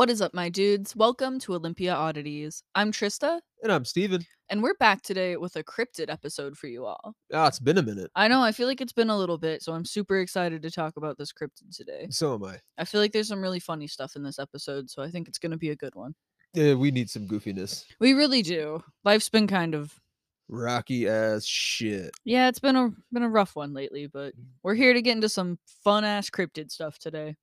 What 0.00 0.08
is 0.08 0.22
up, 0.22 0.32
my 0.32 0.48
dudes? 0.48 0.96
Welcome 0.96 1.38
to 1.40 1.52
Olympia 1.54 1.92
Oddities. 1.92 2.62
I'm 2.74 2.90
Trista, 2.90 3.38
And 3.62 3.70
I'm 3.70 3.84
Steven. 3.84 4.24
and 4.48 4.62
we're 4.62 4.72
back 4.80 5.02
today 5.02 5.36
with 5.36 5.56
a 5.56 5.62
cryptid 5.62 6.08
episode 6.08 6.56
for 6.56 6.68
you 6.68 6.86
all. 6.86 7.12
Ah, 7.34 7.48
it's 7.48 7.58
been 7.58 7.76
a 7.76 7.82
minute. 7.82 8.10
I 8.16 8.26
know, 8.26 8.42
I 8.42 8.52
feel 8.52 8.66
like 8.66 8.80
it's 8.80 8.94
been 8.94 9.10
a 9.10 9.18
little 9.18 9.36
bit, 9.36 9.62
so 9.62 9.74
I'm 9.74 9.84
super 9.84 10.20
excited 10.20 10.62
to 10.62 10.70
talk 10.70 10.96
about 10.96 11.18
this 11.18 11.34
cryptid 11.34 11.76
today. 11.76 12.06
So 12.08 12.32
am 12.34 12.44
I. 12.44 12.60
I 12.78 12.86
feel 12.86 12.98
like 12.98 13.12
there's 13.12 13.28
some 13.28 13.42
really 13.42 13.60
funny 13.60 13.86
stuff 13.86 14.16
in 14.16 14.22
this 14.22 14.38
episode, 14.38 14.88
so 14.88 15.02
I 15.02 15.10
think 15.10 15.28
it's 15.28 15.38
going 15.38 15.50
to 15.52 15.58
be 15.58 15.68
a 15.68 15.76
good 15.76 15.94
one. 15.94 16.14
Yeah, 16.54 16.76
we 16.76 16.90
need 16.90 17.10
some 17.10 17.28
goofiness. 17.28 17.84
We 17.98 18.14
really 18.14 18.40
do. 18.40 18.82
Life's 19.04 19.28
been 19.28 19.48
kind 19.48 19.74
of 19.74 20.00
Rocky 20.48 21.08
ass 21.10 21.44
shit. 21.44 22.12
yeah, 22.24 22.48
it's 22.48 22.58
been 22.58 22.74
a 22.74 22.88
been 23.12 23.22
a 23.22 23.28
rough 23.28 23.54
one 23.54 23.74
lately, 23.74 24.06
but 24.06 24.32
we're 24.62 24.74
here 24.76 24.94
to 24.94 25.02
get 25.02 25.16
into 25.16 25.28
some 25.28 25.58
fun 25.84 26.04
ass 26.04 26.30
cryptid 26.30 26.70
stuff 26.70 26.98
today. 26.98 27.36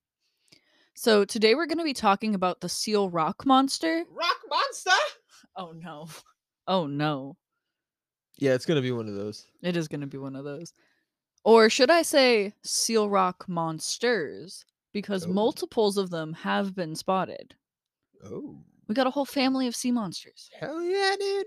So 0.99 1.25
today 1.25 1.53
we're 1.53 1.67
going 1.67 1.77
to 1.77 1.83
be 1.83 1.93
talking 1.93 2.33
about 2.33 2.59
the 2.59 2.67
seal 2.67 3.07
rock 3.11 3.45
monster. 3.45 4.03
Rock 4.11 4.37
monster? 4.49 4.89
Oh 5.55 5.71
no. 5.71 6.07
Oh 6.67 6.87
no. 6.87 7.37
Yeah, 8.39 8.55
it's 8.55 8.65
gonna 8.65 8.81
be 8.81 8.91
one 8.91 9.07
of 9.07 9.13
those. 9.13 9.45
It 9.61 9.77
is 9.77 9.87
going 9.87 10.01
to 10.01 10.07
be 10.07 10.17
one 10.17 10.35
of 10.35 10.43
those. 10.43 10.73
Or 11.43 11.69
should 11.69 11.91
I 11.91 12.01
say 12.01 12.51
seal 12.63 13.11
rock 13.11 13.45
monsters? 13.47 14.65
Because 14.91 15.25
Oh. 15.25 15.29
multiples 15.29 15.97
of 15.97 16.09
them 16.09 16.33
have 16.33 16.73
been 16.73 16.95
spotted. 16.95 17.53
Oh. 18.25 18.57
We 18.87 18.95
got 18.95 19.05
a 19.05 19.11
whole 19.11 19.25
family 19.25 19.67
of 19.67 19.75
sea 19.75 19.91
monsters. 19.91 20.49
Hell 20.59 20.81
yeah, 20.81 21.15
dude. 21.19 21.45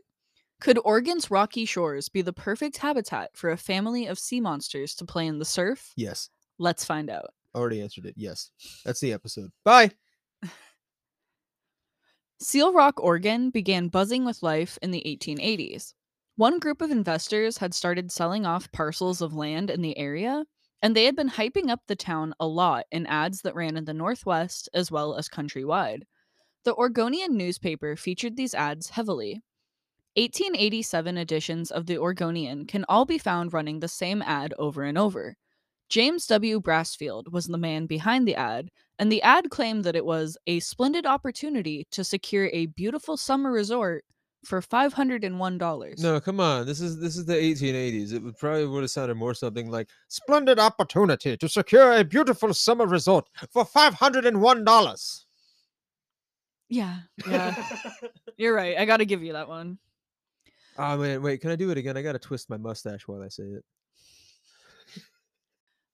Could 0.60 0.78
Oregon's 0.84 1.28
rocky 1.28 1.64
shores 1.64 2.08
be 2.08 2.22
the 2.22 2.32
perfect 2.32 2.76
habitat 2.76 3.30
for 3.36 3.50
a 3.50 3.56
family 3.56 4.06
of 4.06 4.16
sea 4.16 4.40
monsters 4.40 4.94
to 4.94 5.04
play 5.04 5.26
in 5.26 5.40
the 5.40 5.44
surf? 5.44 5.92
Yes. 5.96 6.30
Let's 6.58 6.84
find 6.84 7.10
out. 7.10 7.30
Already 7.54 7.82
answered 7.82 8.06
it. 8.06 8.14
Yes. 8.16 8.50
That's 8.84 9.00
the 9.00 9.12
episode. 9.12 9.50
Bye. 9.64 9.90
Seal 12.40 12.72
Rock, 12.72 13.02
Oregon 13.02 13.50
began 13.50 13.88
buzzing 13.88 14.24
with 14.24 14.42
life 14.42 14.78
in 14.80 14.92
the 14.92 15.02
1880s. 15.06 15.92
One 16.36 16.58
group 16.58 16.80
of 16.80 16.90
investors 16.90 17.58
had 17.58 17.74
started 17.74 18.10
selling 18.10 18.46
off 18.46 18.72
parcels 18.72 19.20
of 19.20 19.34
land 19.34 19.68
in 19.68 19.82
the 19.82 19.98
area, 19.98 20.46
and 20.80 20.96
they 20.96 21.04
had 21.04 21.16
been 21.16 21.28
hyping 21.28 21.68
up 21.68 21.80
the 21.86 21.96
town 21.96 22.32
a 22.40 22.46
lot 22.46 22.86
in 22.90 23.04
ads 23.06 23.42
that 23.42 23.54
ran 23.54 23.76
in 23.76 23.84
the 23.84 23.92
Northwest 23.92 24.70
as 24.72 24.90
well 24.90 25.16
as 25.16 25.28
countrywide. 25.28 26.04
The 26.64 26.74
Oregonian 26.74 27.36
newspaper 27.36 27.94
featured 27.94 28.36
these 28.36 28.54
ads 28.54 28.88
heavily. 28.90 29.42
1887 30.14 31.18
editions 31.18 31.70
of 31.70 31.86
the 31.86 31.98
Oregonian 31.98 32.66
can 32.66 32.86
all 32.88 33.04
be 33.04 33.18
found 33.18 33.52
running 33.52 33.80
the 33.80 33.88
same 33.88 34.22
ad 34.22 34.54
over 34.58 34.82
and 34.82 34.96
over. 34.96 35.36
James 35.90 36.24
W. 36.28 36.60
Brassfield 36.60 37.32
was 37.32 37.46
the 37.46 37.58
man 37.58 37.86
behind 37.86 38.26
the 38.26 38.36
ad, 38.36 38.70
and 39.00 39.10
the 39.10 39.20
ad 39.22 39.50
claimed 39.50 39.82
that 39.82 39.96
it 39.96 40.04
was 40.04 40.38
a 40.46 40.60
splendid 40.60 41.04
opportunity 41.04 41.84
to 41.90 42.04
secure 42.04 42.48
a 42.52 42.66
beautiful 42.66 43.16
summer 43.16 43.50
resort 43.50 44.04
for 44.44 44.60
$501. 44.60 45.98
No, 45.98 46.20
come 46.20 46.38
on. 46.38 46.64
This 46.64 46.80
is 46.80 47.00
this 47.00 47.16
is 47.16 47.24
the 47.24 47.34
1880s. 47.34 48.12
It 48.12 48.22
would 48.22 48.38
probably 48.38 48.66
would 48.66 48.82
have 48.84 48.90
sounded 48.90 49.16
more 49.16 49.34
something 49.34 49.68
like 49.68 49.88
splendid 50.06 50.60
opportunity 50.60 51.36
to 51.36 51.48
secure 51.48 51.92
a 51.92 52.04
beautiful 52.04 52.54
summer 52.54 52.86
resort 52.86 53.28
for 53.52 53.64
five 53.64 53.94
hundred 53.94 54.26
and 54.26 54.40
one 54.40 54.64
dollars. 54.64 55.26
Yeah, 56.68 56.98
yeah. 57.26 57.54
You're 58.36 58.54
right. 58.54 58.78
I 58.78 58.84
got 58.84 58.98
to 58.98 59.04
give 59.04 59.24
you 59.24 59.32
that 59.32 59.48
one. 59.48 59.78
Oh 60.78 60.96
man, 60.96 61.20
wait, 61.20 61.40
can 61.40 61.50
I 61.50 61.56
do 61.56 61.70
it 61.70 61.78
again? 61.78 61.96
I 61.96 62.02
gotta 62.02 62.20
twist 62.20 62.48
my 62.48 62.56
mustache 62.56 63.08
while 63.08 63.22
I 63.22 63.28
say 63.28 63.42
it. 63.42 63.64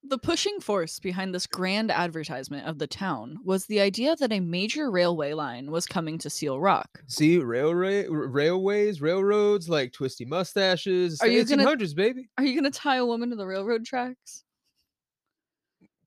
The 0.09 0.19
pushing 0.19 0.61
force 0.61 1.01
behind 1.01 1.35
this 1.35 1.47
grand 1.49 1.91
advertisement 1.91 2.67
of 2.69 2.79
the 2.79 2.87
town 2.87 3.39
was 3.43 3.67
the 3.67 3.81
idea 3.81 4.15
that 4.17 4.31
a 4.33 4.39
major 4.41 4.89
railway 4.91 5.33
line 5.33 5.71
was 5.71 5.85
coming 5.87 6.17
to 6.19 6.31
Seal 6.31 6.61
Rock. 6.61 7.03
See, 7.09 7.39
railway, 7.39 8.07
r- 8.07 8.13
railways, 8.29 9.01
railroads, 9.01 9.69
like 9.69 9.93
twisty 9.93 10.25
mustaches. 10.25 11.21
Are 11.21 11.27
you 11.27 11.45
gonna- 11.45 11.65
1800s, 11.65 11.95
baby. 11.97 12.29
Are 12.39 12.45
you 12.45 12.53
going 12.61 12.71
to 12.71 12.79
tie 12.79 12.97
a 12.97 13.07
woman 13.07 13.31
to 13.31 13.37
the 13.37 13.47
railroad 13.47 13.85
tracks? 13.85 14.45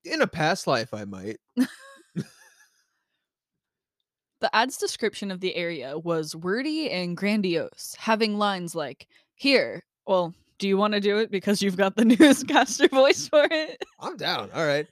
In 0.04 0.22
a 0.22 0.26
past 0.26 0.66
life, 0.66 0.94
I 0.94 1.04
might. 1.04 1.38
The 4.40 4.56
ad's 4.56 4.78
description 4.78 5.30
of 5.30 5.40
the 5.40 5.54
area 5.54 5.98
was 5.98 6.34
wordy 6.34 6.90
and 6.90 7.14
grandiose, 7.14 7.94
having 7.98 8.38
lines 8.38 8.74
like, 8.74 9.06
Here, 9.34 9.82
well, 10.06 10.34
do 10.60 10.68
you 10.68 10.76
want 10.76 10.92
to 10.92 11.00
do 11.00 11.18
it 11.18 11.30
because 11.32 11.60
you've 11.60 11.76
got 11.76 11.96
the 11.96 12.04
newscaster 12.20 12.86
voice 12.86 13.26
for 13.26 13.48
it? 13.50 13.82
I'm 13.98 14.16
down. 14.16 14.50
All 14.54 14.66
right. 14.66 14.86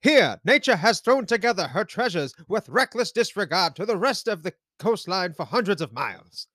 Here, 0.00 0.40
nature 0.44 0.76
has 0.76 1.00
thrown 1.00 1.26
together 1.26 1.66
her 1.66 1.84
treasures 1.84 2.34
with 2.48 2.68
reckless 2.70 3.12
disregard 3.12 3.76
to 3.76 3.84
the 3.84 3.98
rest 3.98 4.28
of 4.28 4.42
the 4.42 4.54
coastline 4.78 5.34
for 5.34 5.44
hundreds 5.44 5.82
of 5.82 5.92
miles. 5.92 6.46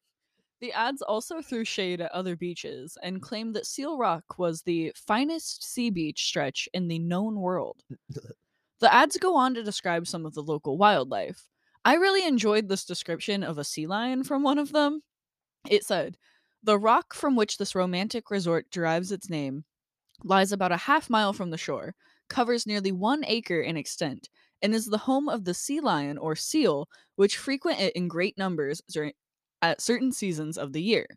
The 0.61 0.71
ads 0.71 1.03
also 1.03 1.41
threw 1.41 1.63
shade 1.63 2.01
at 2.01 2.11
other 2.11 2.35
beaches 2.35 2.97
and 3.03 3.21
claimed 3.21 3.55
that 3.55 3.67
Seal 3.67 3.99
Rock 3.99 4.39
was 4.39 4.61
the 4.61 4.93
finest 4.95 5.63
sea 5.63 5.91
beach 5.91 6.25
stretch 6.25 6.67
in 6.73 6.87
the 6.87 6.97
known 6.97 7.35
world. 7.35 7.83
the 8.79 8.93
ads 8.93 9.17
go 9.17 9.35
on 9.35 9.53
to 9.53 9.63
describe 9.63 10.07
some 10.07 10.25
of 10.25 10.33
the 10.33 10.41
local 10.41 10.77
wildlife. 10.77 11.49
I 11.83 11.95
really 11.95 12.25
enjoyed 12.25 12.67
this 12.67 12.85
description 12.85 13.43
of 13.43 13.59
a 13.59 13.63
sea 13.63 13.85
lion 13.85 14.23
from 14.23 14.41
one 14.41 14.57
of 14.57 14.71
them. 14.71 15.03
It 15.69 15.83
said, 15.83 16.17
The 16.65 16.77
rock 16.77 17.13
from 17.13 17.37
which 17.37 17.57
this 17.57 17.75
romantic 17.75 18.29
resort 18.29 18.69
derives 18.69 19.09
its 19.09 19.29
name 19.29 19.63
lies 20.23 20.51
about 20.51 20.71
a 20.71 20.77
half 20.77 21.09
mile 21.09 21.33
from 21.33 21.51
the 21.51 21.57
shore, 21.57 21.95
covers 22.29 22.67
nearly 22.67 22.91
one 22.91 23.23
acre 23.25 23.61
in 23.61 23.77
extent, 23.77 24.29
and 24.61 24.75
is 24.75 24.87
the 24.87 24.99
home 24.99 25.29
of 25.29 25.45
the 25.45 25.53
sea 25.53 25.79
lion 25.81 26.17
or 26.17 26.35
seal, 26.35 26.89
which 27.15 27.37
frequent 27.37 27.79
it 27.79 27.95
in 27.95 28.07
great 28.09 28.37
numbers 28.37 28.81
during 28.89 29.13
at 29.61 29.81
certain 29.81 30.11
seasons 30.11 30.57
of 30.57 30.73
the 30.73 30.83
year. 30.83 31.07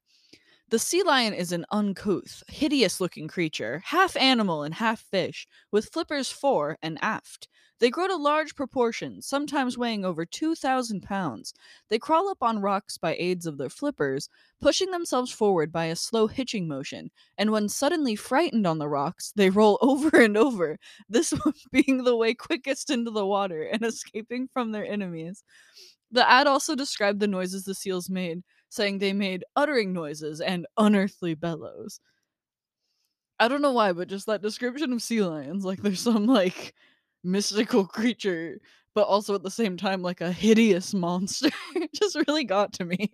The 0.71 0.79
sea 0.79 1.03
lion 1.03 1.33
is 1.35 1.53
an 1.53 1.65
uncouth, 1.71 2.43
hideous 2.49 3.01
looking 3.01 3.27
creature, 3.27 3.81
half 3.87 4.17
animal 4.17 4.63
and 4.63 4.75
half 4.75 5.01
fish, 5.01 5.47
with 5.71 5.89
flippers 5.93 6.31
fore 6.31 6.79
and 6.83 6.99
aft. 7.03 7.49
They 7.81 7.91
grow 7.91 8.07
to 8.09 8.17
large 8.17 8.55
proportions, 8.55 9.25
sometimes 9.27 9.79
weighing 9.79 10.05
over 10.05 10.27
2,000 10.27 11.01
pounds. 11.03 11.55
They 11.89 11.99
crawl 11.99 12.29
up 12.29 12.43
on 12.43 12.61
rocks 12.61 12.99
by 12.99 13.15
aids 13.19 13.47
of 13.47 13.57
their 13.57 13.71
flippers, 13.71 14.29
pushing 14.61 14.91
themselves 14.91 15.31
forward 15.33 15.71
by 15.73 15.87
a 15.87 15.97
slow 15.97 16.27
hitching 16.27 16.67
motion, 16.69 17.11
and 17.39 17.51
when 17.51 17.69
suddenly 17.69 18.15
frightened 18.17 18.67
on 18.67 18.79
the 18.79 18.89
rocks, 18.89 19.33
they 19.37 19.49
roll 19.51 19.79
over 19.83 20.21
and 20.21 20.37
over, 20.37 20.79
this 21.09 21.33
being 21.73 22.05
the 22.05 22.17
way 22.17 22.35
quickest 22.35 22.91
into 22.91 23.11
the 23.11 23.27
water 23.27 23.63
and 23.63 23.83
escaping 23.85 24.49
from 24.53 24.73
their 24.73 24.85
enemies. 24.85 25.45
The 26.11 26.29
ad 26.29 26.47
also 26.47 26.75
described 26.75 27.21
the 27.21 27.27
noises 27.29 27.65
the 27.65 27.75
seals 27.75 28.09
made, 28.11 28.43
saying 28.69 28.99
they 28.99 29.13
made 29.13 29.45
uttering 29.57 29.93
noises 29.93 30.41
and 30.41 30.67
unearthly 30.77 31.35
bellows. 31.35 32.01
I 33.41 33.49
don't 33.49 33.63
know 33.63 33.73
why, 33.73 33.93
but 33.93 34.09
just 34.09 34.27
that 34.27 34.43
description 34.43 34.93
of 34.93 35.03
sea 35.03 35.23
lions, 35.23 35.65
like 35.65 35.81
there's 35.81 36.01
some 36.01 36.27
like 36.27 36.75
mystical 37.23 37.87
creature, 37.87 38.59
but 38.95 39.07
also 39.07 39.35
at 39.35 39.43
the 39.43 39.51
same 39.51 39.77
time 39.77 40.03
like 40.03 40.21
a 40.21 40.33
hideous 40.33 40.93
monster, 40.93 41.51
just 41.95 42.17
really 42.27 42.45
got 42.45 42.73
to 42.75 42.85
me. 42.85 43.11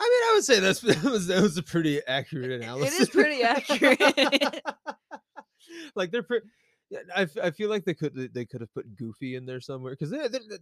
I 0.00 0.04
mean, 0.04 0.30
I 0.30 0.32
would 0.34 0.44
say 0.44 0.60
that's 0.60 0.80
that 1.02 1.02
was 1.04 1.26
that 1.26 1.42
was 1.42 1.56
a 1.58 1.62
pretty 1.62 2.00
accurate 2.06 2.50
analysis. 2.50 2.94
It 2.94 3.02
is 3.02 3.10
pretty 3.10 3.42
accurate. 3.42 4.62
like 5.94 6.10
they're 6.10 6.22
pretty. 6.22 6.46
Yeah, 6.90 6.98
I, 7.14 7.22
f- 7.22 7.38
I 7.40 7.50
feel 7.52 7.70
like 7.70 7.84
they 7.84 7.94
could 7.94 8.30
they 8.34 8.44
could 8.44 8.60
have 8.60 8.74
put 8.74 8.96
Goofy 8.96 9.36
in 9.36 9.46
there 9.46 9.60
somewhere 9.60 9.96
because 9.98 10.12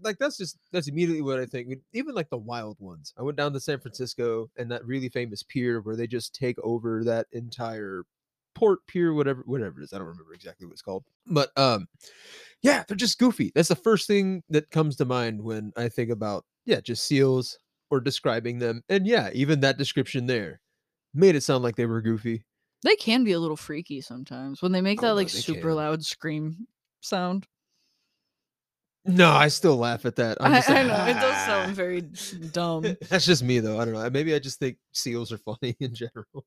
like 0.02 0.18
that's 0.18 0.36
just 0.36 0.58
that's 0.72 0.86
immediately 0.86 1.22
what 1.22 1.40
I 1.40 1.46
think. 1.46 1.72
Even 1.94 2.14
like 2.14 2.28
the 2.28 2.36
wild 2.36 2.76
ones. 2.80 3.14
I 3.18 3.22
went 3.22 3.38
down 3.38 3.54
to 3.54 3.60
San 3.60 3.80
Francisco 3.80 4.50
and 4.58 4.70
that 4.70 4.84
really 4.84 5.08
famous 5.08 5.42
pier 5.42 5.80
where 5.80 5.96
they 5.96 6.06
just 6.06 6.34
take 6.34 6.58
over 6.62 7.02
that 7.04 7.26
entire 7.32 8.02
port 8.54 8.80
pier, 8.86 9.14
whatever 9.14 9.42
whatever 9.46 9.80
it 9.80 9.84
is. 9.84 9.92
I 9.94 9.98
don't 9.98 10.06
remember 10.06 10.34
exactly 10.34 10.66
what 10.66 10.74
it's 10.74 10.82
called, 10.82 11.04
but 11.26 11.50
um, 11.56 11.88
yeah, 12.62 12.84
they're 12.86 12.96
just 12.96 13.18
goofy. 13.18 13.52
That's 13.54 13.68
the 13.68 13.76
first 13.76 14.06
thing 14.06 14.42
that 14.50 14.70
comes 14.70 14.96
to 14.96 15.04
mind 15.06 15.42
when 15.42 15.72
I 15.76 15.88
think 15.88 16.10
about 16.10 16.44
yeah, 16.66 16.80
just 16.80 17.06
seals 17.06 17.58
or 17.90 18.00
describing 18.00 18.58
them. 18.58 18.82
And 18.90 19.06
yeah, 19.06 19.30
even 19.32 19.60
that 19.60 19.78
description 19.78 20.26
there 20.26 20.60
made 21.14 21.36
it 21.36 21.42
sound 21.42 21.64
like 21.64 21.76
they 21.76 21.86
were 21.86 22.02
goofy. 22.02 22.44
They 22.82 22.96
can 22.96 23.24
be 23.24 23.32
a 23.32 23.40
little 23.40 23.56
freaky 23.56 24.00
sometimes 24.00 24.62
when 24.62 24.72
they 24.72 24.80
make 24.80 25.00
Oh, 25.00 25.02
that 25.02 25.14
no, 25.14 25.14
like 25.14 25.28
they 25.28 25.42
super 25.42 25.68
can. 25.68 25.76
loud 25.76 26.04
scream 26.04 26.66
sound. 27.00 27.46
No, 29.04 29.30
I 29.30 29.48
still 29.48 29.76
laugh 29.76 30.04
at 30.04 30.16
that. 30.16 30.36
I'm 30.40 30.52
I, 30.52 30.56
just 30.56 30.68
I 30.68 30.82
know 30.82 31.04
it 31.06 31.14
does 31.14 31.34
"Ah." 31.36 31.46
sound 31.46 31.74
very 31.74 32.02
dumb. 32.02 32.96
That's 33.08 33.24
just 33.24 33.42
me 33.42 33.58
though. 33.60 33.80
I 33.80 33.84
don't 33.84 33.94
know. 33.94 34.10
Maybe 34.10 34.34
I 34.34 34.38
just 34.38 34.58
think 34.58 34.78
seals 34.92 35.32
are 35.32 35.38
funny 35.38 35.76
in 35.80 35.94
general. 35.94 36.44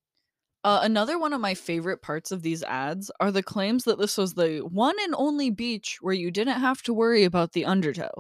Uh, 0.64 0.80
another 0.84 1.18
one 1.18 1.34
of 1.34 1.42
my 1.42 1.54
favorite 1.56 2.02
parts 2.04 2.32
of 2.32 2.44
these 2.44 2.62
ads 2.64 3.10
are 3.20 3.32
the 3.32 3.42
claims 3.44 3.84
that 3.84 3.98
this 3.98 4.18
was 4.18 4.36
the 4.36 4.60
one 4.60 4.96
and 5.02 5.16
only 5.16 5.50
beach 5.50 5.98
where 6.02 6.14
you 6.14 6.30
didn't 6.30 6.60
have 6.60 6.82
to 6.84 6.94
worry 6.94 7.24
about 7.24 7.54
the 7.54 7.66
undertow. 7.66 8.12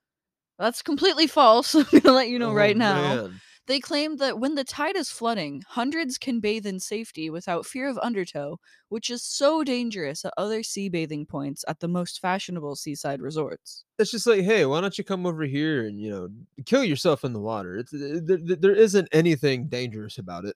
That's 0.59 0.81
completely 0.81 1.27
false. 1.27 1.75
I'm 1.75 1.83
gonna 1.91 2.15
let 2.15 2.29
you 2.29 2.39
know 2.39 2.51
Oh, 2.51 2.53
right 2.53 2.75
now. 2.75 3.19
man. 3.19 3.41
They 3.67 3.79
claim 3.79 4.17
that 4.17 4.39
when 4.39 4.55
the 4.55 4.63
tide 4.63 4.95
is 4.95 5.11
flooding, 5.11 5.61
hundreds 5.67 6.17
can 6.17 6.39
bathe 6.39 6.65
in 6.65 6.79
safety 6.79 7.29
without 7.29 7.65
fear 7.65 7.87
of 7.89 7.97
undertow, 7.99 8.59
which 8.89 9.09
is 9.09 9.21
so 9.21 9.63
dangerous 9.63 10.23
at 10.25 10.33
other 10.37 10.63
sea 10.63 10.89
bathing 10.89 11.25
points 11.25 11.65
at 11.67 11.79
the 11.81 11.87
most 11.87 12.19
fashionable 12.21 12.75
seaside 12.77 13.21
resorts. 13.21 13.83
It's 13.99 14.11
just 14.11 14.25
like, 14.25 14.41
hey, 14.43 14.65
why 14.65 14.79
don't 14.81 14.97
you 14.97 15.03
come 15.03 15.25
over 15.25 15.43
here 15.43 15.85
and 15.85 15.99
you 16.01 16.09
know 16.09 16.29
kill 16.65 16.83
yourself 16.83 17.23
in 17.25 17.33
the 17.33 17.41
water? 17.41 17.77
It's 17.77 17.93
uh, 17.93 18.21
there, 18.23 18.37
there- 18.37 18.75
isn't 18.75 19.09
anything 19.11 19.67
dangerous 19.67 20.17
about 20.17 20.45
it. 20.45 20.55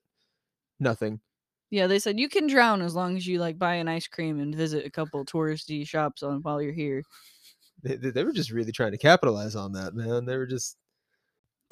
Nothing. 0.80 1.20
Yeah, 1.70 1.86
they 1.86 1.98
said 1.98 2.18
you 2.20 2.28
can 2.28 2.46
drown 2.48 2.82
as 2.82 2.94
long 2.94 3.16
as 3.16 3.26
you 3.26 3.38
like 3.38 3.58
buy 3.58 3.74
an 3.76 3.88
ice 3.88 4.06
cream 4.06 4.38
and 4.40 4.54
visit 4.54 4.84
a 4.86 4.90
couple 4.90 5.24
touristy 5.24 5.86
shops 5.88 6.22
on 6.22 6.42
while 6.42 6.60
you're 6.60 6.72
here. 6.72 7.02
They, 7.82 7.96
they 7.96 8.24
were 8.24 8.32
just 8.32 8.50
really 8.50 8.72
trying 8.72 8.92
to 8.92 8.98
capitalize 8.98 9.56
on 9.56 9.72
that, 9.72 9.94
man. 9.94 10.24
They 10.24 10.36
were 10.36 10.46
just 10.46 10.76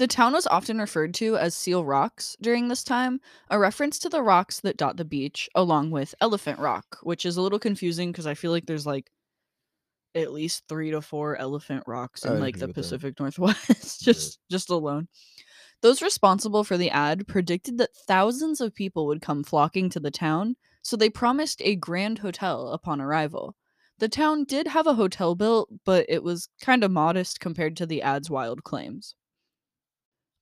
The 0.00 0.06
town 0.06 0.32
was 0.32 0.46
often 0.46 0.78
referred 0.78 1.12
to 1.16 1.36
as 1.36 1.54
Seal 1.54 1.84
Rocks 1.84 2.34
during 2.40 2.68
this 2.68 2.82
time, 2.82 3.20
a 3.50 3.58
reference 3.58 3.98
to 3.98 4.08
the 4.08 4.22
rocks 4.22 4.58
that 4.60 4.78
dot 4.78 4.96
the 4.96 5.04
beach, 5.04 5.46
along 5.54 5.90
with 5.90 6.14
Elephant 6.22 6.58
Rock, 6.58 6.96
which 7.02 7.26
is 7.26 7.36
a 7.36 7.42
little 7.42 7.58
confusing 7.58 8.10
because 8.10 8.26
I 8.26 8.32
feel 8.32 8.50
like 8.50 8.64
there's 8.64 8.86
like 8.86 9.10
at 10.14 10.32
least 10.32 10.64
three 10.70 10.90
to 10.90 11.02
four 11.02 11.36
elephant 11.36 11.84
rocks 11.86 12.24
in 12.24 12.32
would 12.32 12.40
like 12.40 12.56
the 12.56 12.68
with 12.68 12.76
that. 12.76 12.80
Pacific 12.80 13.20
Northwest, 13.20 14.00
just 14.02 14.38
just 14.50 14.70
alone. 14.70 15.08
Those 15.82 16.00
responsible 16.00 16.64
for 16.64 16.78
the 16.78 16.88
ad 16.88 17.28
predicted 17.28 17.76
that 17.76 17.94
thousands 18.08 18.62
of 18.62 18.74
people 18.74 19.04
would 19.04 19.20
come 19.20 19.44
flocking 19.44 19.90
to 19.90 20.00
the 20.00 20.10
town, 20.10 20.56
so 20.80 20.96
they 20.96 21.10
promised 21.10 21.60
a 21.62 21.76
grand 21.76 22.20
hotel 22.20 22.68
upon 22.68 23.02
arrival. 23.02 23.54
The 23.98 24.08
town 24.08 24.44
did 24.44 24.68
have 24.68 24.86
a 24.86 24.94
hotel 24.94 25.34
built, 25.34 25.68
but 25.84 26.06
it 26.08 26.22
was 26.22 26.48
kind 26.62 26.84
of 26.84 26.90
modest 26.90 27.38
compared 27.38 27.76
to 27.76 27.84
the 27.84 28.00
ad's 28.00 28.30
wild 28.30 28.64
claims. 28.64 29.14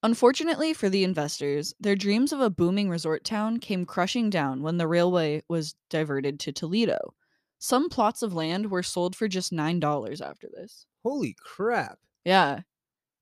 Unfortunately 0.02 0.72
for 0.72 0.88
the 0.88 1.02
investors, 1.02 1.74
their 1.80 1.96
dreams 1.96 2.32
of 2.32 2.40
a 2.40 2.50
booming 2.50 2.88
resort 2.88 3.24
town 3.24 3.58
came 3.58 3.84
crushing 3.84 4.30
down 4.30 4.62
when 4.62 4.76
the 4.76 4.86
railway 4.86 5.42
was 5.48 5.74
diverted 5.90 6.38
to 6.40 6.52
Toledo. 6.52 7.14
Some 7.58 7.88
plots 7.88 8.22
of 8.22 8.34
land 8.34 8.70
were 8.70 8.84
sold 8.84 9.16
for 9.16 9.26
just 9.26 9.52
$9 9.52 10.20
after 10.20 10.48
this. 10.54 10.86
holy 11.02 11.34
crap. 11.44 11.98
Yeah. 12.24 12.60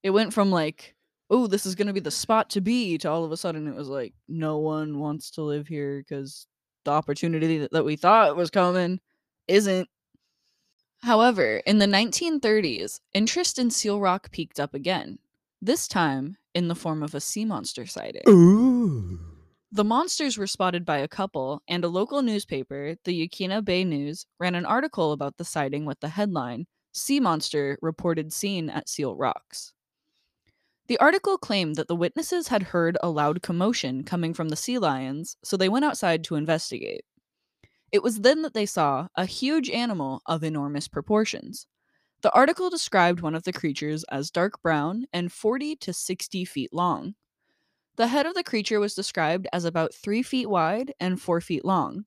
It 0.02 0.11
went 0.11 0.34
from 0.34 0.50
like, 0.50 0.94
oh, 1.31 1.46
this 1.46 1.64
is 1.64 1.75
going 1.75 1.87
to 1.87 1.94
be 1.94 2.00
the 2.00 2.11
spot 2.11 2.50
to 2.50 2.61
be 2.61 2.99
to 2.99 3.11
all 3.11 3.25
of 3.25 3.32
a 3.32 3.37
sudden 3.37 3.67
it 3.67 3.75
was 3.75 3.88
like, 3.88 4.12
no 4.28 4.58
one 4.58 4.99
wants 4.99 5.31
to 5.32 5.43
live 5.43 5.67
here 5.67 6.05
because 6.06 6.46
the 6.84 6.90
opportunity 6.90 7.58
that, 7.58 7.73
that 7.73 7.84
we 7.84 7.96
thought 7.96 8.37
was 8.37 8.50
coming 8.50 9.00
isn't. 9.49 9.88
However, 11.02 11.62
in 11.67 11.78
the 11.78 11.87
1930s, 11.87 13.00
interest 13.14 13.58
in 13.58 13.70
Seal 13.70 14.00
Rock 14.00 14.31
peaked 14.31 14.61
up 14.61 14.75
again, 14.75 15.19
this 15.62 15.88
time 15.88 16.37
in 16.56 16.69
the 16.69 16.75
form 16.75 17.03
of 17.03 17.14
a 17.14 17.20
sea 17.20 17.44
monster 17.44 17.85
sighting. 17.85 18.23
Ooh. 18.26 19.19
The 19.70 19.85
monsters 19.85 20.38
were 20.38 20.47
spotted 20.47 20.87
by 20.87 20.99
a 20.99 21.08
couple, 21.08 21.61
and 21.69 21.85
a 21.85 21.88
local 21.88 22.23
newspaper, 22.23 22.94
the 23.05 23.29
Yaquina 23.29 23.62
Bay 23.62 23.85
News, 23.85 24.25
ran 24.41 24.55
an 24.55 24.64
article 24.64 25.12
about 25.12 25.37
the 25.37 25.44
sighting 25.44 25.85
with 25.85 26.00
the 26.00 26.08
headline 26.08 26.64
Sea 26.94 27.20
Monster 27.20 27.79
Reported 27.82 28.32
Seen 28.32 28.70
at 28.70 28.88
Seal 28.88 29.14
Rocks. 29.14 29.75
The 30.87 30.99
article 30.99 31.37
claimed 31.37 31.76
that 31.76 31.88
the 31.88 31.97
witnesses 31.97 32.49
had 32.49 32.62
heard 32.62 32.97
a 33.02 33.11
loud 33.11 33.43
commotion 33.43 34.02
coming 34.02 34.32
from 34.32 34.49
the 34.49 34.56
sea 34.56 34.79
lions, 34.79 35.37
so 35.44 35.59
they 35.59 35.69
went 35.69 35.85
outside 35.85 36.25
to 36.25 36.37
investigate. 36.37 37.05
It 37.93 38.02
was 38.02 38.20
then 38.20 38.41
that 38.43 38.55
they 38.55 38.67
saw 38.67 39.09
a 39.14 39.26
huge 39.26 39.69
animal 39.69 40.23
of 40.25 40.43
enormous 40.43 40.88
proportions. 40.88 41.67
The 42.26 42.32
article 42.34 42.70
described 42.70 43.20
one 43.20 43.37
of 43.37 43.44
the 43.44 43.52
creatures 43.52 44.02
as 44.11 44.32
dark 44.32 44.61
brown 44.61 45.06
and 45.12 45.31
40 45.31 45.76
to 45.76 45.93
60 45.93 46.44
feet 46.44 46.75
long. 46.75 47.14
The 47.94 48.08
head 48.08 48.26
of 48.26 48.34
the 48.34 48.43
creature 48.43 48.81
was 48.81 48.96
described 48.96 49.46
as 49.52 49.64
about 49.64 49.94
three 49.94 50.25
feet 50.25 50.50
wide 50.50 50.93
and 50.99 51.23
four 51.23 51.40
feet 51.40 51.64
long. 51.64 52.05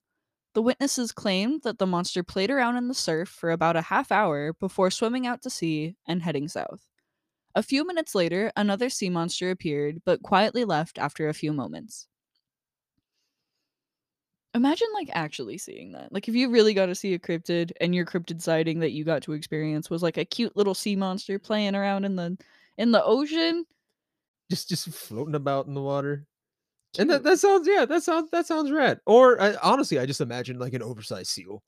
The 0.56 0.62
witnesses 0.62 1.14
claimed 1.14 1.62
that 1.64 1.78
the 1.78 1.88
monster 1.88 2.22
played 2.22 2.52
around 2.52 2.76
in 2.76 2.90
the 2.90 2.94
surf 2.94 3.30
for 3.30 3.50
about 3.50 3.78
a 3.78 3.84
half 3.84 4.12
hour 4.12 4.52
before 4.52 4.92
swimming 4.92 5.26
out 5.26 5.42
to 5.44 5.50
sea 5.50 5.96
and 6.06 6.22
heading 6.22 6.50
south. 6.50 6.90
A 7.56 7.64
few 7.64 7.88
minutes 7.88 8.14
later, 8.14 8.52
another 8.58 8.90
sea 8.90 9.10
monster 9.10 9.50
appeared, 9.52 10.02
but 10.06 10.22
quietly 10.22 10.66
left 10.66 11.00
after 11.00 11.30
a 11.30 11.34
few 11.34 11.54
moments. 11.54 12.09
Imagine 14.56 14.88
like 14.96 15.10
actually 15.14 15.60
seeing 15.60 15.92
that. 15.92 16.12
Like 16.12 16.28
if 16.28 16.34
you 16.34 16.50
really 16.50 16.74
got 16.74 16.88
to 16.88 16.96
see 16.96 17.14
a 17.14 17.20
cryptid 17.20 17.72
and 17.80 17.94
your 17.94 18.06
cryptid 18.06 18.42
sighting 18.42 18.80
that 18.80 18.92
you 18.92 19.04
got 19.04 19.22
to 19.24 19.34
experience 19.34 19.90
was 19.90 20.02
like 20.02 20.18
a 20.18 20.26
cute 20.26 20.58
little 20.58 20.74
sea 20.74 20.96
monster 20.96 21.38
playing 21.38 21.76
around 21.76 22.06
in 22.06 22.16
the 22.16 22.38
in 22.78 22.92
the 22.92 23.04
ocean. 23.04 23.66
Just 24.50 24.68
just 24.70 24.90
floating 24.90 25.36
about 25.36 25.68
in 25.68 25.76
the 25.76 25.82
water. 25.82 26.26
And 26.98 27.10
that, 27.12 27.22
that 27.24 27.38
sounds 27.38 27.68
yeah, 27.68 27.86
that 27.86 28.02
sounds 28.02 28.32
that 28.32 28.48
sounds 28.48 28.72
rad. 28.72 29.00
Or 29.06 29.40
I, 29.40 29.56
honestly, 29.62 30.00
I 30.00 30.08
just 30.08 30.22
imagine 30.22 30.58
like 30.58 30.74
an 30.74 30.82
oversized 30.82 31.30
seal. 31.30 31.62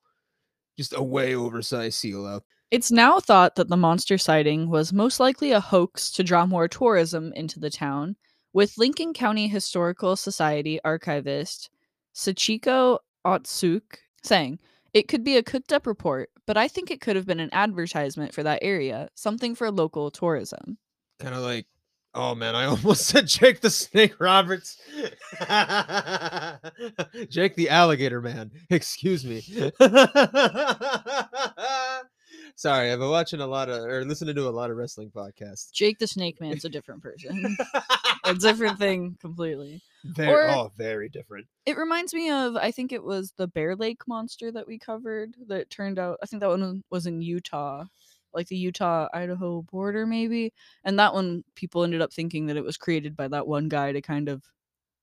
Just 0.77 0.93
a 0.95 1.03
way 1.03 1.35
oversized 1.35 1.99
seal 1.99 2.25
out. 2.25 2.43
It's 2.71 2.91
now 2.91 3.19
thought 3.19 3.55
that 3.57 3.67
the 3.67 3.77
monster 3.77 4.17
sighting 4.17 4.69
was 4.69 4.93
most 4.93 5.19
likely 5.19 5.51
a 5.51 5.59
hoax 5.59 6.09
to 6.11 6.23
draw 6.23 6.45
more 6.45 6.67
tourism 6.67 7.33
into 7.33 7.59
the 7.59 7.69
town, 7.69 8.15
with 8.53 8.77
Lincoln 8.77 9.13
County 9.13 9.47
Historical 9.47 10.15
Society 10.15 10.79
archivist 10.83 11.69
Sachiko 12.13 12.99
Otsuk 13.25 13.81
saying, 14.23 14.59
It 14.93 15.07
could 15.07 15.23
be 15.23 15.37
a 15.37 15.43
cooked 15.43 15.71
up 15.73 15.87
report, 15.87 16.29
but 16.45 16.57
I 16.57 16.67
think 16.67 16.91
it 16.91 17.01
could 17.01 17.15
have 17.15 17.25
been 17.25 17.39
an 17.39 17.53
advertisement 17.53 18.33
for 18.33 18.43
that 18.43 18.59
area, 18.61 19.09
something 19.15 19.55
for 19.55 19.71
local 19.71 20.11
tourism. 20.11 20.77
Kind 21.19 21.35
of 21.35 21.41
like, 21.41 21.67
oh 22.13 22.35
man, 22.35 22.55
I 22.55 22.65
almost 22.67 23.07
said 23.07 23.27
Jake 23.27 23.61
the 23.61 23.69
Snake 23.69 24.19
Roberts. 24.19 24.77
Jake 27.29 27.55
the 27.55 27.69
Alligator 27.69 28.21
Man. 28.21 28.51
Excuse 28.69 29.25
me. 29.25 29.41
Sorry, 32.61 32.91
I've 32.91 32.99
been 32.99 33.09
watching 33.09 33.41
a 33.41 33.47
lot 33.47 33.69
of 33.69 33.83
or 33.85 34.05
listening 34.05 34.35
to 34.35 34.47
a 34.47 34.51
lot 34.51 34.69
of 34.69 34.77
wrestling 34.77 35.09
podcasts. 35.09 35.71
Jake 35.71 35.97
the 35.97 36.05
Snake 36.05 36.39
Man's 36.39 36.63
a 36.63 36.69
different 36.69 37.01
person, 37.01 37.57
a 38.23 38.35
different 38.35 38.77
thing 38.77 39.17
completely. 39.19 39.81
Very, 40.03 40.31
Or- 40.31 40.47
oh, 40.47 40.71
very 40.77 41.09
different. 41.09 41.47
It 41.65 41.75
reminds 41.75 42.13
me 42.13 42.29
of 42.29 42.55
I 42.55 42.69
think 42.69 42.91
it 42.91 43.03
was 43.03 43.33
the 43.35 43.47
Bear 43.47 43.75
Lake 43.75 44.07
monster 44.07 44.51
that 44.51 44.67
we 44.67 44.77
covered 44.77 45.33
that 45.47 45.71
turned 45.71 45.97
out 45.97 46.19
I 46.21 46.27
think 46.27 46.41
that 46.41 46.49
one 46.49 46.83
was 46.91 47.07
in 47.07 47.23
Utah, 47.23 47.85
like 48.31 48.47
the 48.47 48.57
Utah 48.57 49.07
Idaho 49.11 49.63
border 49.63 50.05
maybe. 50.05 50.53
And 50.83 50.99
that 50.99 51.15
one 51.15 51.43
people 51.55 51.83
ended 51.83 52.03
up 52.03 52.13
thinking 52.13 52.45
that 52.45 52.57
it 52.57 52.63
was 52.63 52.77
created 52.77 53.17
by 53.17 53.27
that 53.29 53.47
one 53.47 53.69
guy 53.69 53.91
to 53.91 54.01
kind 54.03 54.29
of 54.29 54.43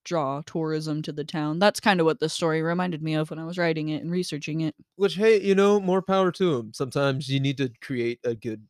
draw 0.08 0.42
tourism 0.46 1.02
to 1.02 1.12
the 1.12 1.24
town. 1.24 1.58
That's 1.58 1.80
kind 1.80 2.00
of 2.00 2.06
what 2.06 2.18
the 2.18 2.28
story 2.28 2.62
reminded 2.62 3.02
me 3.02 3.14
of 3.14 3.30
when 3.30 3.38
I 3.38 3.44
was 3.44 3.58
writing 3.58 3.90
it 3.90 4.02
and 4.02 4.10
researching 4.10 4.62
it. 4.62 4.74
Which, 4.96 5.14
hey, 5.14 5.40
you 5.40 5.54
know, 5.54 5.78
more 5.80 6.02
power 6.02 6.32
to 6.32 6.56
him. 6.56 6.72
Sometimes 6.72 7.28
you 7.28 7.38
need 7.38 7.58
to 7.58 7.70
create 7.82 8.18
a 8.24 8.34
good 8.34 8.66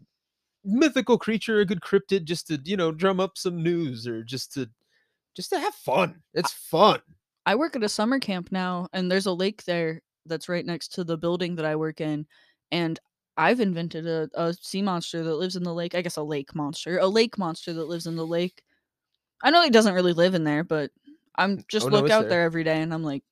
mythical 0.64 1.16
creature, 1.16 1.60
a 1.60 1.64
good 1.64 1.80
cryptid, 1.80 2.24
just 2.24 2.48
to 2.48 2.60
you 2.64 2.76
know 2.76 2.92
drum 2.92 3.20
up 3.20 3.38
some 3.38 3.62
news 3.62 4.06
or 4.06 4.22
just 4.22 4.52
to 4.54 4.68
just 5.36 5.50
to 5.50 5.58
have 5.58 5.74
fun. 5.74 6.20
It's 6.34 6.52
fun. 6.52 7.00
I 7.46 7.54
work 7.54 7.76
at 7.76 7.84
a 7.84 7.88
summer 7.88 8.18
camp 8.18 8.52
now 8.52 8.88
and 8.92 9.10
there's 9.10 9.26
a 9.26 9.32
lake 9.32 9.64
there 9.64 10.02
that's 10.26 10.48
right 10.48 10.66
next 10.66 10.88
to 10.94 11.04
the 11.04 11.16
building 11.16 11.56
that 11.56 11.64
I 11.64 11.76
work 11.76 12.00
in 12.00 12.26
and 12.70 13.00
I've 13.38 13.60
invented 13.60 14.06
a, 14.06 14.28
a 14.34 14.52
sea 14.52 14.82
monster 14.82 15.22
that 15.22 15.36
lives 15.36 15.54
in 15.54 15.62
the 15.62 15.72
lake. 15.72 15.94
I 15.94 16.02
guess 16.02 16.16
a 16.16 16.22
lake 16.22 16.54
monster. 16.56 16.98
A 16.98 17.06
lake 17.06 17.38
monster 17.38 17.72
that 17.72 17.88
lives 17.88 18.06
in 18.06 18.16
the 18.16 18.26
lake. 18.26 18.62
I 19.42 19.50
know 19.50 19.62
he 19.62 19.70
doesn't 19.70 19.94
really 19.94 20.12
live 20.12 20.34
in 20.34 20.42
there, 20.42 20.64
but 20.64 20.90
I'm 21.38 21.64
just 21.68 21.86
Oh, 21.86 21.88
no, 21.88 22.00
look 22.00 22.10
out 22.10 22.22
there. 22.22 22.30
there 22.30 22.42
every 22.42 22.64
day 22.64 22.82
and 22.82 22.92
I'm 22.92 23.02
like, 23.02 23.22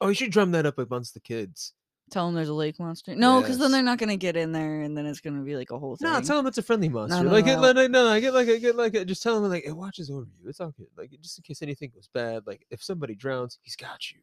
Oh, 0.00 0.08
you 0.08 0.14
should 0.14 0.32
drum 0.32 0.50
that 0.52 0.66
up 0.66 0.78
amongst 0.78 1.14
the 1.14 1.20
kids. 1.20 1.72
tell 2.10 2.26
them 2.26 2.34
there's 2.34 2.48
a 2.50 2.54
lake 2.54 2.78
monster. 2.78 3.14
No, 3.14 3.40
because 3.40 3.58
then 3.58 3.70
they're 3.72 3.82
not 3.82 3.98
gonna 3.98 4.16
get 4.16 4.36
in 4.36 4.52
there 4.52 4.82
and 4.82 4.96
then 4.96 5.06
it's 5.06 5.20
gonna 5.20 5.40
be 5.42 5.56
like 5.56 5.70
a 5.70 5.78
whole 5.78 5.96
thing. 5.96 6.10
No, 6.10 6.20
tell 6.20 6.36
them 6.36 6.46
it's 6.46 6.58
a 6.58 6.62
friendly 6.62 6.88
monster. 6.88 7.22
no, 7.24 7.30
like, 7.30 7.46
it, 7.46 7.56
no. 7.56 7.72
no, 7.72 7.86
no, 7.86 8.08
I 8.08 8.20
get 8.20 8.34
like, 8.34 8.48
I 8.48 8.58
get 8.58 8.76
like, 8.76 8.92
just 9.06 9.22
tell 9.22 9.40
them 9.40 9.50
like, 9.50 9.64
it 9.64 9.72
watches 9.72 10.10
over 10.10 10.26
you. 10.26 10.48
It's 10.48 10.60
all 10.60 10.72
good. 10.76 10.88
Like, 10.98 11.10
just 11.20 11.38
in 11.38 11.42
case 11.42 11.62
anything 11.62 11.92
goes 11.94 12.08
bad. 12.12 12.46
Like, 12.46 12.66
if 12.70 12.82
somebody 12.82 13.14
drowns, 13.14 13.58
he's 13.62 13.76
got 13.76 14.10
you. 14.12 14.18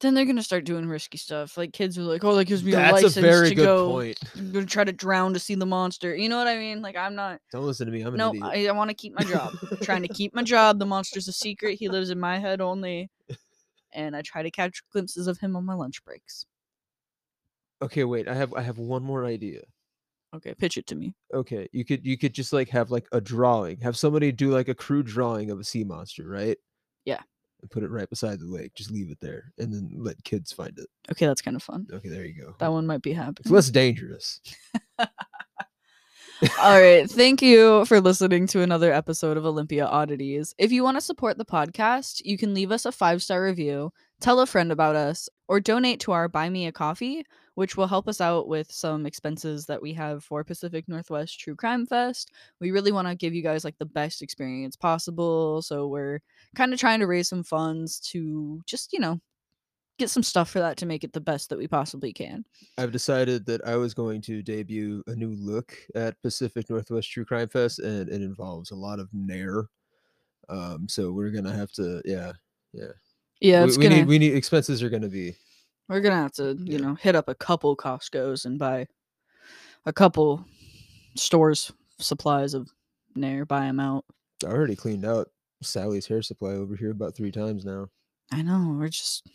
Then 0.00 0.14
they're 0.14 0.24
gonna 0.24 0.42
start 0.42 0.64
doing 0.64 0.86
risky 0.86 1.18
stuff. 1.18 1.56
Like 1.56 1.72
kids 1.72 1.98
are 1.98 2.02
like, 2.02 2.24
oh, 2.24 2.34
that 2.34 2.44
gives 2.44 2.62
me 2.62 2.72
a 2.72 2.76
That's 2.76 2.92
license 2.92 3.16
a 3.16 3.20
very 3.20 3.48
to 3.50 3.54
good 3.54 3.64
go. 3.64 3.90
point. 3.90 4.18
I'm 4.36 4.52
gonna 4.52 4.66
try 4.66 4.84
to 4.84 4.92
drown 4.92 5.32
to 5.34 5.40
see 5.40 5.54
the 5.54 5.66
monster. 5.66 6.14
You 6.14 6.28
know 6.28 6.36
what 6.36 6.46
I 6.48 6.56
mean? 6.56 6.82
Like 6.82 6.96
I'm 6.96 7.14
not. 7.14 7.40
Don't 7.52 7.64
listen 7.64 7.86
to 7.86 7.92
me. 7.92 8.02
I'm 8.02 8.16
No. 8.16 8.34
I, 8.42 8.66
I 8.66 8.72
want 8.72 8.90
to 8.90 8.94
keep 8.94 9.14
my 9.14 9.24
job. 9.24 9.54
trying 9.82 10.02
to 10.02 10.08
keep 10.08 10.34
my 10.34 10.42
job. 10.42 10.78
The 10.78 10.86
monster's 10.86 11.28
a 11.28 11.32
secret. 11.32 11.78
He 11.78 11.88
lives 11.88 12.10
in 12.10 12.20
my 12.20 12.38
head 12.38 12.60
only. 12.60 13.10
And 13.92 14.14
I 14.14 14.20
try 14.22 14.42
to 14.42 14.50
catch 14.50 14.82
glimpses 14.92 15.26
of 15.26 15.38
him 15.38 15.56
on 15.56 15.64
my 15.64 15.72
lunch 15.72 16.04
breaks. 16.04 16.44
Okay, 17.80 18.04
wait. 18.04 18.28
I 18.28 18.34
have, 18.34 18.52
I 18.52 18.60
have 18.60 18.78
one 18.78 19.02
more 19.02 19.24
idea. 19.24 19.62
Okay, 20.34 20.52
pitch 20.54 20.76
it 20.76 20.86
to 20.88 20.94
me. 20.94 21.14
Okay, 21.32 21.66
you 21.72 21.84
could, 21.84 22.04
you 22.04 22.18
could 22.18 22.34
just 22.34 22.52
like 22.52 22.68
have 22.68 22.90
like 22.90 23.06
a 23.12 23.20
drawing. 23.22 23.78
Have 23.78 23.96
somebody 23.96 24.32
do 24.32 24.50
like 24.50 24.68
a 24.68 24.74
crude 24.74 25.06
drawing 25.06 25.50
of 25.50 25.60
a 25.60 25.64
sea 25.64 25.84
monster, 25.84 26.28
right? 26.28 26.58
Yeah. 27.06 27.20
And 27.66 27.70
put 27.72 27.82
it 27.82 27.90
right 27.90 28.08
beside 28.08 28.38
the 28.38 28.46
lake. 28.46 28.74
Just 28.76 28.92
leave 28.92 29.10
it 29.10 29.18
there, 29.20 29.52
and 29.58 29.72
then 29.72 29.90
let 29.96 30.22
kids 30.22 30.52
find 30.52 30.78
it. 30.78 30.86
Okay, 31.10 31.26
that's 31.26 31.42
kind 31.42 31.56
of 31.56 31.64
fun. 31.64 31.84
Okay, 31.92 32.08
there 32.08 32.24
you 32.24 32.40
go. 32.40 32.54
That 32.60 32.70
one 32.70 32.86
might 32.86 33.02
be 33.02 33.12
happy. 33.12 33.40
It's 33.40 33.50
less 33.50 33.70
dangerous. 33.70 34.40
All 36.60 36.80
right. 36.80 37.10
Thank 37.10 37.42
you 37.42 37.84
for 37.86 38.00
listening 38.00 38.46
to 38.48 38.62
another 38.62 38.92
episode 38.92 39.36
of 39.36 39.44
Olympia 39.44 39.84
Oddities. 39.84 40.54
If 40.58 40.70
you 40.70 40.84
want 40.84 40.96
to 40.96 41.00
support 41.00 41.38
the 41.38 41.44
podcast, 41.44 42.22
you 42.24 42.38
can 42.38 42.54
leave 42.54 42.70
us 42.70 42.86
a 42.86 42.92
five 42.92 43.20
star 43.20 43.42
review, 43.42 43.92
tell 44.20 44.38
a 44.38 44.46
friend 44.46 44.70
about 44.70 44.94
us, 44.94 45.28
or 45.48 45.58
donate 45.58 45.98
to 46.00 46.12
our 46.12 46.28
Buy 46.28 46.48
Me 46.50 46.68
a 46.68 46.72
Coffee, 46.72 47.24
which 47.56 47.74
will 47.74 47.86
help 47.86 48.06
us 48.06 48.20
out 48.20 48.48
with 48.48 48.70
some 48.70 49.06
expenses 49.06 49.64
that 49.64 49.80
we 49.80 49.92
have 49.94 50.22
for 50.22 50.44
Pacific 50.44 50.86
Northwest 50.88 51.40
True 51.40 51.56
Crime 51.56 51.86
Fest. 51.86 52.30
We 52.60 52.70
really 52.70 52.92
want 52.92 53.08
to 53.08 53.14
give 53.14 53.34
you 53.34 53.42
guys 53.42 53.64
like 53.64 53.78
the 53.78 53.86
best 53.86 54.20
experience 54.20 54.76
possible. 54.76 55.62
So 55.62 55.88
we're 55.88 56.20
kind 56.54 56.74
of 56.74 56.78
trying 56.78 57.00
to 57.00 57.06
raise 57.06 57.28
some 57.28 57.42
funds 57.42 57.98
to 58.10 58.60
just, 58.66 58.92
you 58.92 59.00
know, 59.00 59.20
get 59.98 60.10
some 60.10 60.22
stuff 60.22 60.50
for 60.50 60.58
that 60.58 60.76
to 60.76 60.86
make 60.86 61.02
it 61.02 61.14
the 61.14 61.20
best 61.20 61.48
that 61.48 61.58
we 61.58 61.66
possibly 61.66 62.12
can. 62.12 62.44
I've 62.76 62.92
decided 62.92 63.46
that 63.46 63.66
I 63.66 63.76
was 63.76 63.94
going 63.94 64.20
to 64.22 64.42
debut 64.42 65.02
a 65.06 65.14
new 65.14 65.34
look 65.34 65.74
at 65.94 66.20
Pacific 66.22 66.68
Northwest 66.68 67.10
True 67.10 67.24
Crime 67.24 67.48
Fest, 67.48 67.78
and 67.78 68.10
it 68.10 68.20
involves 68.20 68.70
a 68.70 68.76
lot 68.76 68.98
of 68.98 69.08
nair. 69.14 69.64
Um, 70.50 70.86
so 70.90 71.10
we're 71.10 71.30
gonna 71.30 71.56
have 71.56 71.72
to, 71.72 72.02
yeah, 72.04 72.32
yeah, 72.74 72.92
Yeah, 73.40 73.64
we, 73.64 73.78
we 73.78 73.82
gonna 73.82 73.96
need 73.96 74.06
we 74.06 74.18
need 74.18 74.34
expenses 74.34 74.82
are 74.82 74.90
gonna 74.90 75.08
be 75.08 75.34
we're 75.88 76.00
gonna 76.00 76.16
have 76.16 76.32
to, 76.32 76.56
you 76.58 76.74
Yeah. 76.74 76.78
know, 76.78 76.94
hit 76.94 77.14
up 77.14 77.28
a 77.28 77.34
couple 77.34 77.76
Costco's 77.76 78.44
and 78.44 78.58
buy 78.58 78.86
a 79.84 79.92
couple 79.92 80.44
stores 81.14 81.72
supplies 81.98 82.54
of 82.54 82.70
Nair, 83.14 83.44
buy 83.46 83.60
them 83.66 83.80
out. 83.80 84.04
I 84.44 84.48
already 84.48 84.76
cleaned 84.76 85.04
out 85.04 85.30
Sally's 85.62 86.06
hair 86.06 86.20
supply 86.22 86.50
over 86.50 86.76
here 86.76 86.90
about 86.90 87.14
three 87.14 87.32
times 87.32 87.64
now. 87.64 87.88
I 88.32 88.42
know, 88.42 88.76
we're 88.78 88.88
just 88.88 89.26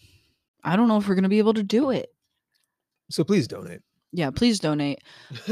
I 0.64 0.76
don't 0.76 0.88
know 0.88 0.98
if 0.98 1.08
we're 1.08 1.16
gonna 1.16 1.30
be 1.30 1.40
able 1.40 1.54
to 1.56 1.64
do 1.64 1.90
it. 1.90 2.14
So 3.10 3.24
please 3.24 3.48
donate. 3.48 3.82
Yeah, 4.12 4.30
please 4.32 4.60
donate. 4.60 5.00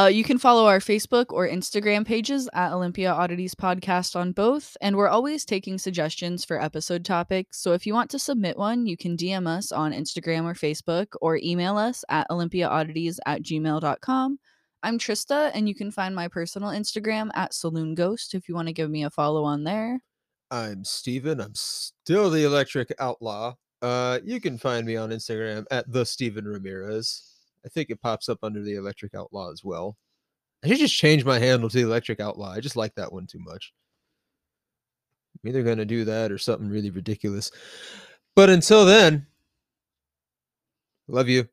Uh, 0.00 0.06
you 0.06 0.24
can 0.24 0.38
follow 0.38 0.64
our 0.64 0.78
Facebook 0.78 1.26
or 1.28 1.46
Instagram 1.46 2.06
pages 2.06 2.48
at 2.54 2.72
Olympia 2.72 3.12
Oddities 3.12 3.54
Podcast 3.54 4.16
on 4.16 4.32
both, 4.32 4.74
and 4.80 4.96
we're 4.96 5.10
always 5.10 5.44
taking 5.44 5.76
suggestions 5.76 6.42
for 6.42 6.58
episode 6.58 7.04
topics. 7.04 7.60
So 7.60 7.74
if 7.74 7.84
you 7.84 7.92
want 7.92 8.08
to 8.12 8.18
submit 8.18 8.56
one, 8.56 8.86
you 8.86 8.96
can 8.96 9.14
DM 9.14 9.46
us 9.46 9.70
on 9.70 9.92
Instagram 9.92 10.44
or 10.44 10.54
Facebook 10.54 11.08
or 11.20 11.36
email 11.42 11.76
us 11.76 12.02
at 12.08 12.26
olympiaoddities 12.30 13.18
at 13.26 13.42
gmail.com. 13.42 14.38
I'm 14.82 14.98
Trista, 14.98 15.50
and 15.52 15.68
you 15.68 15.74
can 15.74 15.90
find 15.90 16.14
my 16.14 16.28
personal 16.28 16.70
Instagram 16.70 17.28
at 17.34 17.52
Saloon 17.52 17.94
Ghost 17.94 18.34
if 18.34 18.48
you 18.48 18.54
want 18.54 18.68
to 18.68 18.72
give 18.72 18.88
me 18.88 19.04
a 19.04 19.10
follow 19.10 19.44
on 19.44 19.64
there. 19.64 20.00
I'm 20.50 20.82
Steven. 20.82 21.42
I'm 21.42 21.54
still 21.54 22.30
the 22.30 22.44
Electric 22.44 22.90
Outlaw. 22.98 23.56
Uh, 23.82 24.20
you 24.24 24.40
can 24.40 24.56
find 24.56 24.86
me 24.86 24.96
on 24.96 25.10
Instagram 25.10 25.66
at 25.70 25.92
the 25.92 26.06
Steven 26.06 26.46
Ramirez. 26.46 27.29
I 27.64 27.68
think 27.68 27.90
it 27.90 28.00
pops 28.00 28.28
up 28.28 28.38
under 28.42 28.62
the 28.62 28.74
Electric 28.74 29.14
Outlaw 29.14 29.50
as 29.52 29.62
well. 29.64 29.96
I 30.64 30.68
should 30.68 30.78
just 30.78 30.96
change 30.96 31.24
my 31.24 31.38
handle 31.38 31.68
to 31.68 31.76
the 31.76 31.84
Electric 31.84 32.20
Outlaw. 32.20 32.52
I 32.52 32.60
just 32.60 32.76
like 32.76 32.94
that 32.96 33.12
one 33.12 33.26
too 33.26 33.38
much. 33.40 33.72
I'm 35.42 35.48
either 35.48 35.62
gonna 35.62 35.84
do 35.84 36.04
that 36.04 36.30
or 36.30 36.38
something 36.38 36.68
really 36.68 36.90
ridiculous. 36.90 37.50
But 38.36 38.50
until 38.50 38.84
then, 38.84 39.26
love 41.08 41.28
you. 41.28 41.48